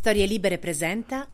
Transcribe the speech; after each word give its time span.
Storie 0.00 0.24
Libere 0.24 0.56
presenta 0.56 1.28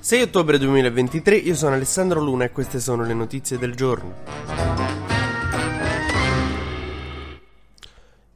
6 0.00 0.22
ottobre 0.22 0.58
2023, 0.58 1.36
io 1.36 1.54
sono 1.54 1.76
Alessandro 1.76 2.20
Luna 2.20 2.46
e 2.46 2.50
queste 2.50 2.80
sono 2.80 3.04
le 3.04 3.14
notizie 3.14 3.58
del 3.58 3.76
giorno. 3.76 4.61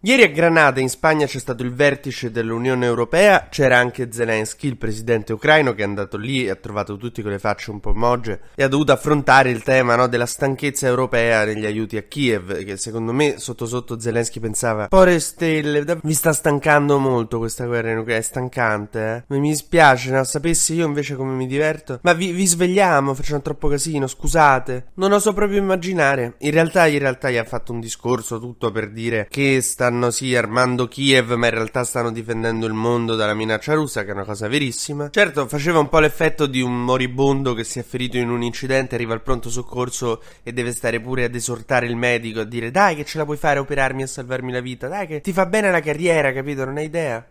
Ieri 0.06 0.22
a 0.22 0.28
Granada 0.28 0.78
in 0.78 0.88
Spagna 0.88 1.26
c'è 1.26 1.40
stato 1.40 1.64
il 1.64 1.74
vertice 1.74 2.30
dell'Unione 2.30 2.86
Europea, 2.86 3.48
c'era 3.50 3.78
anche 3.78 4.12
Zelensky, 4.12 4.68
il 4.68 4.76
presidente 4.76 5.32
ucraino, 5.32 5.74
che 5.74 5.82
è 5.82 5.84
andato 5.84 6.16
lì 6.16 6.44
e 6.44 6.50
ha 6.50 6.54
trovato 6.54 6.96
tutti 6.96 7.22
con 7.22 7.32
le 7.32 7.40
facce 7.40 7.72
un 7.72 7.80
po' 7.80 7.92
moge 7.92 8.42
e 8.54 8.62
ha 8.62 8.68
dovuto 8.68 8.92
affrontare 8.92 9.50
il 9.50 9.64
tema 9.64 9.96
no, 9.96 10.06
della 10.06 10.26
stanchezza 10.26 10.86
europea 10.86 11.44
negli 11.44 11.66
aiuti 11.66 11.96
a 11.96 12.02
Kiev, 12.02 12.62
che 12.62 12.76
secondo 12.76 13.12
me 13.12 13.40
sotto 13.40 13.66
sotto 13.66 13.98
Zelensky 13.98 14.38
pensava, 14.38 14.86
pore 14.86 15.18
stelle, 15.18 15.84
mi 16.02 16.12
sta 16.12 16.32
stancando 16.32 17.00
molto 17.00 17.38
questa 17.38 17.66
guerra 17.66 17.90
in 17.90 17.98
Ucraina, 17.98 18.20
è 18.20 18.24
stancante, 18.24 19.24
eh? 19.28 19.34
mi 19.36 19.48
dispiace, 19.48 20.12
no? 20.12 20.22
sapessi 20.22 20.74
io 20.74 20.86
invece 20.86 21.16
come 21.16 21.32
mi 21.32 21.48
diverto, 21.48 21.98
ma 22.02 22.12
vi, 22.12 22.30
vi 22.30 22.46
svegliamo, 22.46 23.12
facciamo 23.12 23.42
troppo 23.42 23.66
casino, 23.66 24.06
scusate, 24.06 24.90
non 24.94 25.10
oso 25.10 25.32
proprio 25.32 25.58
immaginare. 25.58 26.36
In 26.38 26.52
realtà, 26.52 26.86
in 26.86 27.00
realtà 27.00 27.28
gli 27.28 27.38
ha 27.38 27.44
fatto 27.44 27.72
un 27.72 27.80
discorso 27.80 28.38
tutto 28.38 28.70
per 28.70 28.92
dire 28.92 29.26
che 29.28 29.60
stanno 29.60 29.95
stanno 29.96 30.10
sì 30.10 30.36
armando 30.36 30.88
Kiev, 30.88 31.32
ma 31.32 31.46
in 31.46 31.54
realtà 31.54 31.82
stanno 31.82 32.12
difendendo 32.12 32.66
il 32.66 32.74
mondo 32.74 33.14
dalla 33.14 33.32
minaccia 33.32 33.72
russa, 33.72 34.04
che 34.04 34.10
è 34.10 34.12
una 34.12 34.24
cosa 34.24 34.46
verissima. 34.46 35.08
Certo, 35.08 35.46
faceva 35.48 35.78
un 35.78 35.88
po' 35.88 36.00
l'effetto 36.00 36.44
di 36.44 36.60
un 36.60 36.84
moribondo 36.84 37.54
che 37.54 37.64
si 37.64 37.78
è 37.78 37.82
ferito 37.82 38.18
in 38.18 38.28
un 38.28 38.42
incidente, 38.42 38.94
arriva 38.94 39.14
al 39.14 39.22
pronto 39.22 39.48
soccorso 39.48 40.22
e 40.42 40.52
deve 40.52 40.72
stare 40.72 41.00
pure 41.00 41.24
ad 41.24 41.34
esortare 41.34 41.86
il 41.86 41.96
medico 41.96 42.40
a 42.40 42.44
dire 42.44 42.70
dai 42.70 42.94
che 42.94 43.06
ce 43.06 43.16
la 43.16 43.24
puoi 43.24 43.38
fare 43.38 43.58
a 43.58 43.62
operarmi 43.62 44.02
e 44.02 44.06
salvarmi 44.06 44.52
la 44.52 44.60
vita, 44.60 44.86
dai 44.86 45.06
che 45.06 45.22
ti 45.22 45.32
fa 45.32 45.46
bene 45.46 45.70
la 45.70 45.80
carriera, 45.80 46.30
capito? 46.30 46.66
Non 46.66 46.76
hai 46.76 46.84
idea? 46.84 47.26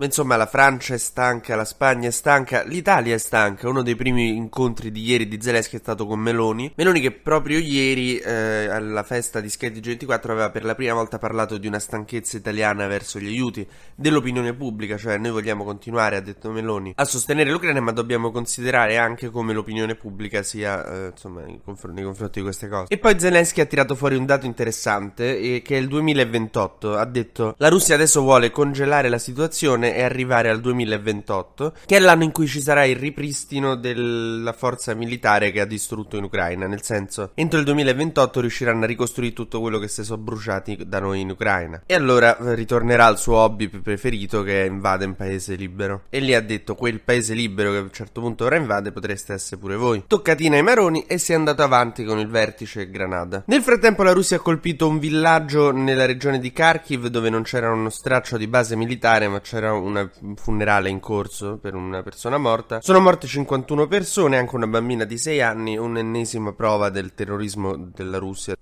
Ma 0.00 0.06
insomma, 0.06 0.36
la 0.36 0.46
Francia 0.46 0.94
è 0.94 0.96
stanca, 0.96 1.54
la 1.56 1.66
Spagna 1.66 2.08
è 2.08 2.10
stanca, 2.10 2.62
l'Italia 2.62 3.14
è 3.14 3.18
stanca. 3.18 3.68
Uno 3.68 3.82
dei 3.82 3.96
primi 3.96 4.34
incontri 4.34 4.90
di 4.90 5.02
ieri 5.02 5.28
di 5.28 5.38
Zelensky 5.38 5.76
è 5.76 5.78
stato 5.78 6.06
con 6.06 6.18
Meloni. 6.18 6.72
Meloni 6.74 7.00
che 7.00 7.10
proprio 7.10 7.58
ieri, 7.58 8.16
eh, 8.16 8.64
alla 8.70 9.02
festa 9.02 9.40
di 9.40 9.50
Skate 9.50 9.78
24, 9.78 10.32
aveva 10.32 10.48
per 10.48 10.64
la 10.64 10.74
prima 10.74 10.94
volta 10.94 11.18
parlato 11.18 11.58
di 11.58 11.66
una 11.66 11.78
stanchezza 11.78 12.38
italiana 12.38 12.86
verso 12.86 13.18
gli 13.18 13.26
aiuti 13.26 13.68
dell'opinione 13.94 14.54
pubblica. 14.54 14.96
Cioè, 14.96 15.18
noi 15.18 15.32
vogliamo 15.32 15.64
continuare, 15.64 16.16
ha 16.16 16.20
detto 16.20 16.50
Meloni, 16.50 16.94
a 16.96 17.04
sostenere 17.04 17.50
l'Ucraina, 17.50 17.80
ma 17.80 17.92
dobbiamo 17.92 18.30
considerare 18.30 18.96
anche 18.96 19.28
come 19.28 19.52
l'opinione 19.52 19.96
pubblica 19.96 20.42
sia, 20.42 20.82
eh, 20.82 21.06
insomma, 21.08 21.42
nei 21.42 21.60
confronti, 21.62 22.02
confronti, 22.02 22.38
di 22.38 22.44
queste 22.46 22.68
cose. 22.68 22.86
E 22.88 22.96
poi 22.96 23.20
Zelensky 23.20 23.60
ha 23.60 23.66
tirato 23.66 23.94
fuori 23.94 24.16
un 24.16 24.24
dato 24.24 24.46
interessante, 24.46 25.38
eh, 25.38 25.60
che 25.60 25.76
è 25.76 25.78
il 25.78 25.88
2028. 25.88 26.96
Ha 26.96 27.04
detto, 27.04 27.54
la 27.58 27.68
Russia 27.68 27.96
adesso 27.96 28.22
vuole 28.22 28.50
congelare 28.50 29.10
la 29.10 29.18
situazione 29.18 29.88
e 29.94 30.02
arrivare 30.02 30.48
al 30.48 30.60
2028, 30.60 31.74
che 31.86 31.96
è 31.96 31.98
l'anno 31.98 32.24
in 32.24 32.32
cui 32.32 32.46
ci 32.46 32.60
sarà 32.60 32.84
il 32.84 32.96
ripristino 32.96 33.74
della 33.74 34.52
forza 34.52 34.94
militare 34.94 35.50
che 35.50 35.60
ha 35.60 35.64
distrutto 35.64 36.16
in 36.16 36.24
Ucraina. 36.24 36.66
Nel 36.66 36.82
senso, 36.82 37.30
entro 37.34 37.58
il 37.58 37.64
2028 37.64 38.40
riusciranno 38.40 38.84
a 38.84 38.86
ricostruire 38.86 39.32
tutto 39.32 39.60
quello 39.60 39.78
che 39.78 39.88
si 39.88 40.04
sono 40.04 40.22
bruciati 40.22 40.78
da 40.86 41.00
noi 41.00 41.20
in 41.20 41.30
Ucraina. 41.30 41.82
E 41.86 41.94
allora 41.94 42.36
eh, 42.36 42.54
ritornerà 42.54 43.06
al 43.06 43.18
suo 43.18 43.36
hobby 43.36 43.68
preferito 43.68 44.42
che 44.42 44.64
è 44.64 44.66
invade 44.66 45.04
un 45.04 45.14
paese 45.14 45.54
libero. 45.54 46.02
E 46.08 46.20
lì 46.20 46.34
ha 46.34 46.40
detto: 46.40 46.74
quel 46.74 47.00
paese 47.00 47.34
libero 47.34 47.72
che 47.72 47.78
a 47.78 47.82
un 47.82 47.92
certo 47.92 48.20
punto 48.20 48.44
ora 48.44 48.56
invade 48.56 48.92
potreste 48.92 49.32
essere 49.32 49.60
pure 49.60 49.76
voi. 49.76 50.04
Toccatina 50.06 50.56
ai 50.56 50.62
maroni 50.62 51.04
e 51.06 51.18
si 51.18 51.32
è 51.32 51.34
andato 51.34 51.62
avanti 51.62 52.04
con 52.04 52.18
il 52.18 52.28
vertice 52.28 52.90
Granada. 52.90 53.44
Nel 53.46 53.62
frattempo 53.62 54.02
la 54.02 54.12
Russia 54.12 54.36
ha 54.36 54.40
colpito 54.40 54.88
un 54.88 54.98
villaggio 54.98 55.72
nella 55.72 56.06
regione 56.06 56.38
di 56.38 56.52
Kharkiv 56.52 57.06
dove 57.06 57.30
non 57.30 57.42
c'era 57.42 57.70
uno 57.70 57.90
straccio 57.90 58.36
di 58.36 58.46
base 58.46 58.76
militare 58.76 59.28
ma 59.28 59.40
c'era 59.40 59.72
un 59.80 60.36
funerale 60.36 60.88
in 60.88 61.00
corso 61.00 61.58
per 61.58 61.74
una 61.74 62.02
persona 62.02 62.38
morta. 62.38 62.80
Sono 62.80 63.00
morte 63.00 63.26
51 63.26 63.86
persone, 63.86 64.38
anche 64.38 64.56
una 64.56 64.66
bambina 64.66 65.04
di 65.04 65.18
6 65.18 65.40
anni, 65.40 65.76
un'ennesima 65.76 66.52
prova 66.52 66.90
del 66.90 67.14
terrorismo 67.14 67.76
della 67.76 68.18
Russia. 68.18 68.54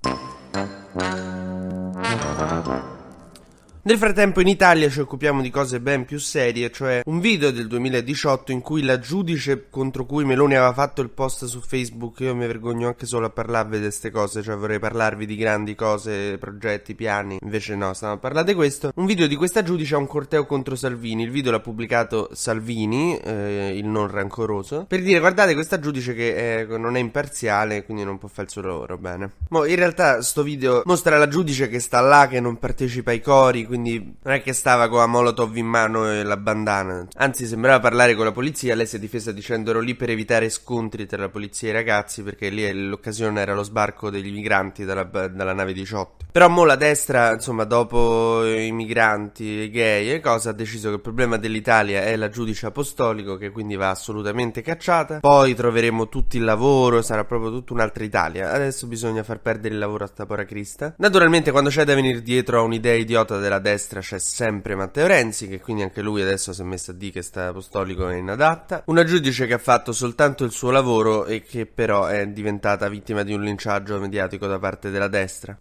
Nel 3.88 3.96
frattempo 3.96 4.42
in 4.42 4.48
Italia 4.48 4.90
ci 4.90 5.00
occupiamo 5.00 5.40
di 5.40 5.48
cose 5.48 5.80
ben 5.80 6.04
più 6.04 6.18
serie, 6.18 6.70
cioè 6.70 7.00
un 7.06 7.20
video 7.20 7.50
del 7.50 7.68
2018 7.68 8.52
in 8.52 8.60
cui 8.60 8.82
la 8.82 8.98
giudice 8.98 9.70
contro 9.70 10.04
cui 10.04 10.26
Meloni 10.26 10.56
aveva 10.56 10.74
fatto 10.74 11.00
il 11.00 11.08
post 11.08 11.46
su 11.46 11.62
Facebook, 11.62 12.20
io 12.20 12.34
mi 12.34 12.46
vergogno 12.46 12.88
anche 12.88 13.06
solo 13.06 13.24
a 13.24 13.30
parlarvi 13.30 13.76
di 13.76 13.84
queste 13.84 14.10
cose, 14.10 14.42
cioè 14.42 14.56
vorrei 14.56 14.78
parlarvi 14.78 15.24
di 15.24 15.36
grandi 15.36 15.74
cose, 15.74 16.36
progetti, 16.36 16.94
piani, 16.94 17.38
invece 17.40 17.76
no, 17.76 17.94
stiamo 17.94 18.12
a 18.12 18.16
parlare 18.18 18.44
di 18.44 18.52
questo. 18.52 18.92
Un 18.94 19.06
video 19.06 19.26
di 19.26 19.36
questa 19.36 19.62
giudice 19.62 19.94
a 19.94 19.98
un 19.98 20.06
corteo 20.06 20.44
contro 20.44 20.76
Salvini, 20.76 21.22
il 21.22 21.30
video 21.30 21.50
l'ha 21.50 21.60
pubblicato 21.60 22.28
Salvini, 22.32 23.16
eh, 23.16 23.72
il 23.74 23.86
non 23.86 24.10
rancoroso, 24.10 24.84
per 24.86 25.00
dire 25.00 25.18
guardate 25.18 25.54
questa 25.54 25.78
giudice 25.78 26.12
che 26.12 26.66
è, 26.66 26.76
non 26.76 26.94
è 26.94 27.00
imparziale, 27.00 27.86
quindi 27.86 28.04
non 28.04 28.18
può 28.18 28.28
fare 28.28 28.42
il 28.42 28.50
suo 28.50 28.60
lavoro, 28.60 28.98
bene. 28.98 29.30
Mo 29.48 29.64
in 29.64 29.76
realtà 29.76 30.20
sto 30.20 30.42
video 30.42 30.82
mostra 30.84 31.16
la 31.16 31.28
giudice 31.28 31.70
che 31.70 31.80
sta 31.80 32.00
là, 32.00 32.28
che 32.28 32.38
non 32.38 32.58
partecipa 32.58 33.12
ai 33.12 33.22
cori, 33.22 33.64
quindi 33.64 33.76
quindi 33.78 34.16
non 34.22 34.34
è 34.34 34.42
che 34.42 34.52
stava 34.52 34.88
con 34.88 34.98
la 34.98 35.06
molotov 35.06 35.56
in 35.56 35.66
mano 35.66 36.10
e 36.10 36.24
la 36.24 36.36
bandana. 36.36 37.06
Anzi, 37.16 37.46
sembrava 37.46 37.78
parlare 37.78 38.16
con 38.16 38.24
la 38.24 38.32
polizia. 38.32 38.74
Lei 38.74 38.86
si 38.86 38.96
è 38.96 38.98
difesa 38.98 39.30
dicendo 39.30 39.70
ero 39.70 39.80
lì 39.80 39.94
per 39.94 40.10
evitare 40.10 40.48
scontri 40.48 41.06
tra 41.06 41.18
la 41.18 41.28
polizia 41.28 41.68
e 41.68 41.70
i 41.70 41.74
ragazzi, 41.74 42.22
perché 42.22 42.48
lì 42.48 42.70
l'occasione 42.88 43.40
era 43.40 43.54
lo 43.54 43.62
sbarco 43.62 44.10
degli 44.10 44.32
migranti 44.32 44.84
dalla, 44.84 45.04
dalla 45.04 45.52
nave 45.52 45.72
18. 45.72 46.26
Però 46.32 46.48
mo 46.48 46.64
la 46.64 46.76
destra, 46.76 47.32
insomma, 47.32 47.64
dopo 47.64 48.44
i 48.44 48.70
migranti, 48.72 49.70
gay 49.70 50.10
e 50.10 50.20
cosa, 50.20 50.50
ha 50.50 50.52
deciso 50.52 50.88
che 50.88 50.96
il 50.96 51.00
problema 51.00 51.36
dell'Italia 51.36 52.02
è 52.02 52.16
la 52.16 52.28
giudice 52.28 52.66
apostolico, 52.66 53.36
che 53.36 53.50
quindi 53.50 53.76
va 53.76 53.90
assolutamente 53.90 54.60
cacciata. 54.60 55.20
Poi 55.20 55.54
troveremo 55.54 56.08
tutto 56.08 56.36
il 56.36 56.44
lavoro, 56.44 57.00
sarà 57.02 57.24
proprio 57.24 57.50
tutta 57.50 57.72
un'altra 57.72 58.04
Italia. 58.04 58.52
Adesso 58.52 58.86
bisogna 58.86 59.22
far 59.22 59.40
perdere 59.40 59.74
il 59.74 59.80
lavoro 59.80 60.04
a 60.04 60.08
sta 60.08 60.26
pora 60.26 60.44
Crista. 60.44 60.94
Naturalmente, 60.98 61.50
quando 61.50 61.70
c'è 61.70 61.84
da 61.84 61.94
venire 61.94 62.22
dietro 62.22 62.58
a 62.58 62.62
un'idea 62.62 62.94
idiota 62.94 63.38
della 63.38 63.58
destra, 63.58 63.67
c'è 63.76 64.18
sempre 64.18 64.74
Matteo 64.74 65.06
Renzi, 65.06 65.48
che 65.48 65.60
quindi 65.60 65.82
anche 65.82 66.00
lui 66.02 66.22
adesso 66.22 66.52
si 66.52 66.60
è 66.60 66.64
messo 66.64 66.92
a 66.92 66.94
dire 66.94 67.12
che 67.12 67.22
sta 67.22 67.48
apostolico 67.48 68.08
è 68.08 68.16
inadatta. 68.16 68.82
Una 68.86 69.04
giudice 69.04 69.46
che 69.46 69.54
ha 69.54 69.58
fatto 69.58 69.92
soltanto 69.92 70.44
il 70.44 70.52
suo 70.52 70.70
lavoro 70.70 71.26
e 71.26 71.42
che 71.42 71.66
però 71.66 72.06
è 72.06 72.26
diventata 72.28 72.88
vittima 72.88 73.22
di 73.22 73.32
un 73.32 73.42
linciaggio 73.42 73.98
mediatico 73.98 74.46
da 74.46 74.58
parte 74.58 74.90
della 74.90 75.08
destra. 75.08 75.58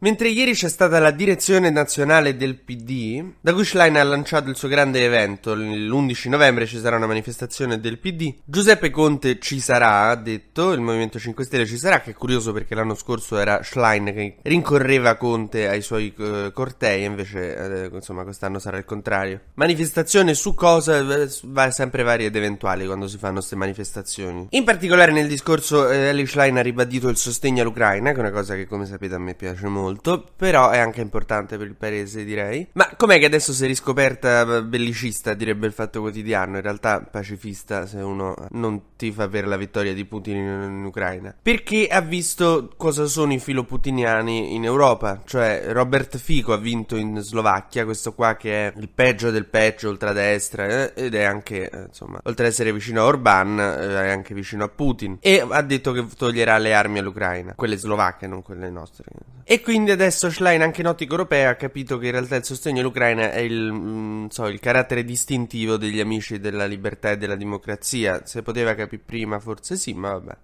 Mentre 0.00 0.28
ieri 0.28 0.52
c'è 0.52 0.68
stata 0.68 1.00
la 1.00 1.10
direzione 1.10 1.70
nazionale 1.70 2.36
del 2.36 2.54
PD, 2.54 3.32
Dagushline 3.40 3.98
ha 3.98 4.04
lanciato 4.04 4.48
il 4.48 4.54
suo 4.54 4.68
grande 4.68 5.04
evento. 5.04 5.56
L'11 5.56 6.28
novembre 6.28 6.66
ci 6.66 6.78
sarà 6.78 6.94
una 6.94 7.08
manifestazione 7.08 7.80
del 7.80 7.98
PD. 7.98 8.32
Giuseppe 8.44 8.90
Conte 8.90 9.40
ci 9.40 9.58
sarà, 9.58 10.10
ha 10.10 10.14
detto, 10.14 10.70
il 10.70 10.80
Movimento 10.80 11.18
5 11.18 11.42
Stelle 11.42 11.66
ci 11.66 11.76
sarà, 11.76 12.00
che 12.00 12.12
è 12.12 12.14
curioso 12.14 12.52
perché 12.52 12.76
l'anno 12.76 12.94
scorso 12.94 13.38
era 13.38 13.64
Schlein 13.64 14.04
che 14.04 14.36
rincorreva 14.42 15.16
Conte 15.16 15.66
ai 15.66 15.82
suoi 15.82 16.14
uh, 16.16 16.52
cortei, 16.52 17.02
invece 17.02 17.88
uh, 17.90 17.94
insomma 17.96 18.22
quest'anno 18.22 18.60
sarà 18.60 18.76
il 18.78 18.84
contrario. 18.84 19.40
Manifestazione 19.54 20.34
su 20.34 20.54
cosa? 20.54 21.04
Va 21.42 21.72
sempre 21.72 22.04
varie 22.04 22.26
ed 22.26 22.36
eventuali 22.36 22.86
quando 22.86 23.08
si 23.08 23.18
fanno 23.18 23.38
queste 23.38 23.56
manifestazioni. 23.56 24.46
In 24.50 24.62
particolare 24.62 25.10
nel 25.10 25.26
discorso 25.26 25.90
eh, 25.90 26.10
Eli 26.10 26.24
Schlein 26.24 26.56
ha 26.56 26.62
ribadito 26.62 27.08
il 27.08 27.16
sostegno 27.16 27.62
all'Ucraina, 27.62 28.12
che 28.12 28.18
è 28.18 28.20
una 28.20 28.30
cosa 28.30 28.54
che 28.54 28.68
come 28.68 28.86
sapete 28.86 29.16
a 29.16 29.18
me 29.18 29.34
piace 29.34 29.66
molto 29.66 29.86
molto, 29.88 30.24
però 30.36 30.68
è 30.70 30.78
anche 30.78 31.00
importante 31.00 31.56
per 31.56 31.66
il 31.66 31.74
paese, 31.74 32.24
direi. 32.24 32.68
Ma 32.72 32.90
com'è 32.96 33.18
che 33.18 33.24
adesso 33.24 33.52
si 33.52 33.64
è 33.64 33.66
riscoperta 33.66 34.62
bellicista, 34.62 35.34
direbbe 35.34 35.66
il 35.66 35.72
Fatto 35.72 36.00
Quotidiano, 36.00 36.56
in 36.56 36.62
realtà 36.62 37.00
pacifista 37.00 37.86
se 37.86 37.98
uno 37.98 38.34
non 38.50 38.96
tifa 38.96 39.28
per 39.28 39.46
la 39.46 39.56
vittoria 39.56 39.94
di 39.94 40.04
Putin 40.04 40.36
in, 40.36 40.62
in 40.78 40.84
Ucraina? 40.84 41.34
Perché 41.40 41.86
ha 41.88 42.00
visto 42.00 42.70
cosa 42.76 43.06
sono 43.06 43.32
i 43.32 43.38
filoputiniani 43.38 44.54
in 44.54 44.64
Europa, 44.64 45.22
cioè 45.24 45.64
Robert 45.68 46.18
Fico 46.18 46.52
ha 46.52 46.58
vinto 46.58 46.96
in 46.96 47.18
Slovacchia, 47.20 47.84
questo 47.84 48.12
qua 48.12 48.36
che 48.36 48.68
è 48.68 48.72
il 48.76 48.88
peggio 48.88 49.30
del 49.30 49.46
peggio 49.46 49.88
ultradestra 49.88 50.66
eh, 50.66 50.92
ed 50.94 51.14
è 51.14 51.22
anche, 51.22 51.70
eh, 51.70 51.82
insomma, 51.88 52.20
oltre 52.24 52.46
ad 52.46 52.52
essere 52.52 52.72
vicino 52.72 53.02
a 53.02 53.06
Orban, 53.06 53.58
eh, 53.58 54.04
è 54.04 54.10
anche 54.10 54.34
vicino 54.34 54.64
a 54.64 54.68
Putin 54.68 55.18
e 55.20 55.44
ha 55.48 55.62
detto 55.62 55.92
che 55.92 56.04
toglierà 56.16 56.58
le 56.58 56.74
armi 56.74 56.98
all'Ucraina, 56.98 57.54
quelle 57.54 57.76
slovacche, 57.76 58.26
non 58.26 58.42
quelle 58.42 58.68
nostre. 58.70 59.04
E 59.50 59.62
quindi 59.62 59.90
adesso 59.90 60.30
Schlein, 60.30 60.60
anche 60.60 60.82
in 60.82 60.88
ottica 60.88 61.12
europea, 61.12 61.48
ha 61.48 61.54
capito 61.54 61.96
che 61.96 62.04
in 62.04 62.12
realtà 62.12 62.36
il 62.36 62.44
sostegno 62.44 62.80
all'Ucraina 62.80 63.32
è 63.32 63.38
il, 63.38 63.72
mm, 63.72 64.26
so, 64.26 64.46
il 64.46 64.60
carattere 64.60 65.04
distintivo 65.04 65.78
degli 65.78 66.00
amici 66.00 66.38
della 66.38 66.66
libertà 66.66 67.12
e 67.12 67.16
della 67.16 67.34
democrazia. 67.34 68.26
Se 68.26 68.42
poteva 68.42 68.74
capire 68.74 69.00
prima, 69.02 69.40
forse 69.40 69.76
sì, 69.76 69.94
ma 69.94 70.18
vabbè. 70.18 70.36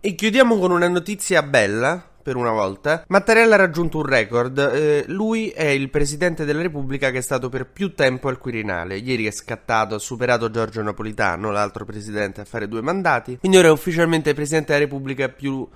E 0.00 0.14
chiudiamo 0.16 0.58
con 0.58 0.72
una 0.72 0.88
notizia 0.88 1.44
bella 1.44 2.10
per 2.24 2.36
una 2.36 2.52
volta. 2.52 3.04
Mattarella 3.08 3.54
ha 3.54 3.58
raggiunto 3.58 3.98
un 3.98 4.06
record. 4.06 4.58
Eh, 4.58 5.04
lui 5.08 5.50
è 5.50 5.66
il 5.66 5.90
presidente 5.90 6.46
della 6.46 6.62
Repubblica 6.62 7.10
che 7.10 7.18
è 7.18 7.20
stato 7.20 7.50
per 7.50 7.66
più 7.66 7.94
tempo 7.94 8.28
al 8.28 8.38
Quirinale. 8.38 8.96
Ieri 8.96 9.26
è 9.26 9.30
scattato, 9.30 9.94
ha 9.94 9.98
superato 9.98 10.50
Giorgio 10.50 10.82
Napolitano, 10.82 11.50
l'altro 11.50 11.84
presidente, 11.84 12.40
a 12.40 12.44
fare 12.46 12.66
due 12.66 12.80
mandati. 12.80 13.36
Quindi 13.38 13.58
ora 13.58 13.68
è 13.68 13.70
ufficialmente 13.70 14.32
presidente 14.32 14.72
della 14.72 14.84
Repubblica 14.84 15.28
più 15.28 15.68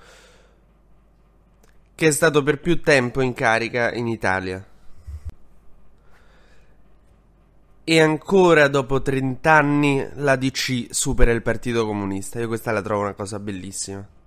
che 1.93 2.07
è 2.07 2.11
stato 2.11 2.41
per 2.41 2.59
più 2.59 2.81
tempo 2.81 3.21
in 3.21 3.33
carica 3.33 3.93
in 3.93 4.07
Italia. 4.07 4.65
E 7.83 8.01
ancora 8.01 8.67
dopo 8.67 9.01
30 9.03 9.51
anni 9.51 10.07
la 10.15 10.35
DC 10.35 10.87
supera 10.89 11.31
il 11.31 11.43
Partito 11.43 11.85
Comunista. 11.85 12.39
Io 12.39 12.47
questa 12.47 12.71
la 12.71 12.81
trovo 12.81 13.01
una 13.01 13.13
cosa 13.13 13.39
bellissima. 13.39 14.17